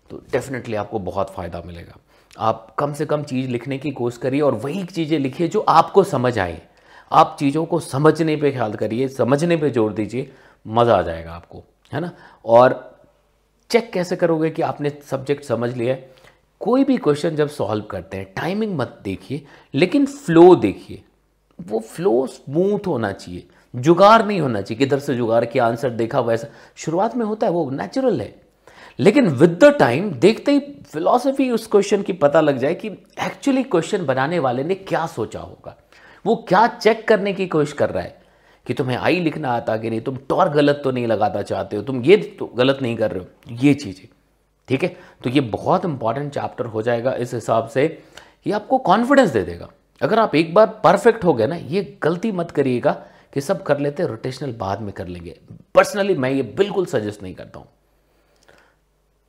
तो 0.10 0.22
डेफिनेटली 0.32 0.76
आपको 0.76 1.00
बहुत 1.00 1.30
फ़ायदा 1.30 1.62
मिलेगा। 1.66 1.98
आप 2.40 2.76
कम 2.80 2.94
से 2.94 3.06
कम 3.06 3.24
चीज़ 3.24 3.50
लिखने 3.50 3.78
की 3.78 3.92
कोशिश 3.92 4.18
करिए 4.18 4.42
और 4.42 4.56
वही 4.56 4.84
चीज़ें 4.84 5.20
लिखिए 5.20 5.48
जो 5.48 5.60
आपको 5.60 6.04
समझ 6.04 6.40
आए। 6.40 6.62
आप 7.12 7.36
चीज़ों 7.40 7.66
को 7.66 7.80
समझने 7.80 8.36
पे 8.36 8.52
ख्याल 8.52 8.74
करिए, 8.74 9.08
समझने 9.08 9.58
पे 9.58 9.70
ज़ोर 9.70 9.94
दीजिए, 9.94 10.32
मज़ा 10.68 10.96
आ 10.96 11.02
जाएगा 11.02 11.32
आपको, 11.32 11.64
है 11.94 12.00
ना? 12.00 12.12
और 12.46 12.98
चेक 13.70 13.92
कैसे 13.94 14.16
करोगे 14.16 14.50
कि 14.50 14.62
आपने 14.62 14.90
सब्जेक्ट 14.90 15.44
समझ 15.44 15.76
लिया 15.78 15.94
है? 15.94 16.10
कोई 16.60 16.84
भी 16.84 16.98
क्वेश्चन 16.98 17.36
जब 17.36 17.48
सॉल्व 17.48 17.84
करते 17.84 18.18
हैं 18.18 18.34
टाइमिंग 18.34 18.78
मत 18.78 19.00
देखिए, 19.04 19.46
लेकिन 19.74 20.06
फ्लो 20.06 20.56
देखिए। 20.56 21.04
वो 21.60 21.80
फ्लो 21.80 22.28
स्मूथ 22.28 22.88
होना 22.88 23.12
चाहिए। 23.12 23.48
जुगाड़ 23.74 24.22
नहीं 24.24 24.40
होना 24.40 24.62
चाहिए 24.62 24.80
किधर 24.80 25.00
से 25.00 25.16
जुगाड़ 25.16 25.46
किया 25.46 25.66
आंसर 25.66 25.90
देखा, 25.90 26.20
वैसा। 26.20 26.48
शुरुआत 26.76 27.16
में 27.16 27.26
होता 27.26 27.48
है, 27.48 27.54
वो 27.54 27.70
नेचुरल 27.70 28.22
है। 28.22 28.47
लेकिन 29.00 29.28
विद 29.30 29.58
द 29.64 29.74
टाइम 29.80 30.10
देखते 30.12 30.52
ही 30.52 30.60
फिलॉसफी 30.92 31.50
उस 31.52 31.68
क्वेश्चन 31.68 32.02
की 32.02 32.14
पता 32.14 32.42
लग 32.42 32.58
जाए 32.58 32.76
कि 32.76 32.88
एक्चुअली 32.88 33.64
क्वेश्चन 33.64 34.06
बनाने 34.06 34.40
वाले 34.40 34.64
ने 34.64 34.76
क्या 34.76 35.06
सोचा 35.08 35.40
होगा। 35.40 35.76
वो 36.26 36.36
क्या 36.48 36.66
चेक 36.68 37.08
करने 37.08 37.34
की 37.34 37.48
कोशिश 37.48 37.74
कर 37.74 37.90
रहा 37.90 38.04
है 38.04 38.16
कि 38.66 38.74
तुम्हें 38.74 38.98
आई 38.98 39.20
लिखना 39.20 39.50
आता 39.50 39.78
कि 39.78 39.90
नहीं, 39.90 40.02
तुम 40.02 40.18
टॉर 40.30 40.50
गलत 40.50 40.82
तो 40.84 40.92
नहीं 40.92 41.08
लगाना 41.08 41.42
चाहते 41.42 41.76
हो, 41.76 41.82
तुम 41.82 42.02
ये 42.04 42.18
तो 42.40 42.46
गलत 42.48 42.80
नहीं 42.82 42.96
कर 42.98 43.12
रहे 43.12 43.20
हो, 43.20 43.56
ये 43.56 43.74
चीज़ें। 43.74 44.08
ठीक 44.68 44.84
है? 44.84 44.96
तो 45.24 45.30
ये 45.30 45.42
बहुत 45.42 45.86
इंपॉर्टेंट 45.86 46.34
चैप्टर 46.34 46.66
हो 46.66 46.82
जाएगा 46.82 47.14
इस 47.14 47.34
हिसाब 47.34 47.68
से। 47.68 47.86
ये 48.48 48.54
आपको 48.54 48.78
कॉन्फिडेंस 48.78 49.30
दे 49.30 49.44
देगा। 49.44 49.70
अगर 50.02 50.20
आप 50.20 50.36
एक 50.36 50.54
बार 50.54 50.68
परफेक्ट 50.84 51.24
हो 51.24 51.34
गए 51.34 51.48
ना, 51.48 51.56
ये 51.56 51.98
गलती 52.04 52.32
मत 52.32 52.52
करिएगा 52.52 52.92
कि 53.34 53.42
सब 53.42 53.64
कर 53.64 53.80
लेते 53.80 54.06
रोटेशनल 54.08 54.52
बाद 54.52 54.82
में 54.82 54.92
कर 54.92 55.08
लेंगे। 55.08 55.40
पर्सनली 55.76 56.16
मैं 56.16 56.32
ये 56.32 56.44
बिल्कुल 56.58 56.86
सजेस्ट 56.86 57.24
नहीं 57.24 57.34
करता 57.36 57.60
हूँ। 57.60 57.68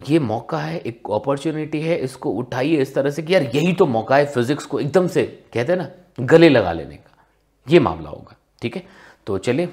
ये 0.00 0.18
मौका 0.18 0.58
है, 0.58 0.78
एक 0.78 1.10
अपॉर्चुनिटी 1.12 1.80
है, 1.80 1.96
इसको 1.98 2.30
उठाइए 2.32 2.76
इस 2.82 2.94
तरह 2.94 3.10
से 3.10 3.22
कि 3.22 3.34
यार 3.34 3.42
यही 3.54 3.72
तो 3.72 3.86
मौका 3.86 4.16
है 4.16 4.26
फिजिक्स 4.26 4.66
को 4.66 4.80
एकदम 4.80 5.06
से, 5.08 5.24
कहते 5.54 5.72
हैं 5.72 5.78
ना, 5.78 5.88
गले 6.20 6.48
लगा 6.48 6.72
लेने 6.72 6.96
का। 6.96 7.24
ये 7.66 7.80
मामला 7.80 8.10
होगा, 8.10 8.36
ठीक 8.62 8.76
है? 8.76 8.82
तो 9.26 9.38
चलिए 9.38 9.72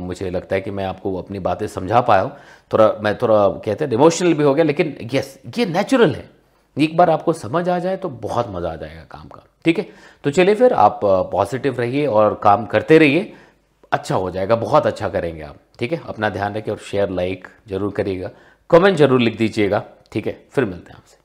मुझे 0.00 0.30
लगता 0.30 0.54
है 0.54 0.60
कि 0.60 0.70
मैं 0.70 0.84
आपको 0.84 1.14
अपनी 1.16 1.38
बातें 1.40 1.66
समझा 1.68 2.00
पाया 2.00 2.22
हूँ। 2.22 2.32
थोड़ा, 2.70 2.90
मैं 3.02 3.16
थोड़ा, 3.18 3.46
कहते 3.48 3.84
हैं 3.84 3.92
इमोशनल 3.92 4.34
भी 4.34 4.44
हो 4.44 4.54
गया, 4.54 4.64
लेकिन 4.64 4.96
यस 5.12 5.38
ये 5.58 5.66
नेचुरल 5.66 6.14
है। 6.14 6.28
एक 6.76 6.96
बार 6.96 7.10
आपको 7.10 7.32
समझ 7.34 7.68
आ 7.68 7.78
जाए 7.78 7.96
तो 7.96 8.08
बहुत 8.08 8.48
मज़ा 8.50 8.70
आ 8.70 8.76
जाएगा 8.76 9.04
काम 9.10 9.28
का, 9.28 9.44
ठीक 9.64 9.78
है? 9.78 9.86
तो 10.24 10.30
चलिए 10.30 10.54
फिर 10.54 10.72
आप 10.74 11.00
पॉजिटिव 11.32 11.80
रहिए 11.80 12.06
और 12.06 12.40
काम 12.42 12.66
करते 12.66 12.98
रहिए। 12.98 13.32
अच्छा 13.92 14.14
हो 14.14 14.30
जाएगा, 14.30 14.56
बहुत 14.56 14.86
अच्छा 14.86 15.08
करेंगे 15.08 15.42
आप, 15.42 15.56
ठीक 15.78 15.92
है? 15.92 16.00
अपना 16.06 16.28
ध्यान 16.30 16.54
रखिए 16.54 16.74
और 16.74 16.80
शेयर 16.80 17.10
लाइक 17.10 17.48
ज़रूर 17.68 17.92
करिएगा। 17.92 18.30
कमेंट 18.70 18.96
ज़रूर 18.96 19.20
लिख 19.20 19.36
दीजिएगा। 19.38 19.84
ठीक 20.12 20.26
है 20.26 20.32
फिर 20.50 20.64
मिलते 20.64 20.92
हैं 20.92 20.98
आपसे। 20.98 21.16